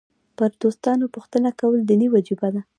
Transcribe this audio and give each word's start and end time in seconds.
پر 0.37 0.51
دوستانو 0.61 1.05
پوښتنه 1.15 1.49
کول 1.59 1.79
دیني 1.89 2.07
وجیبه 2.13 2.49
ده. 2.53 2.61